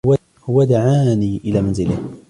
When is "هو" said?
0.45-0.63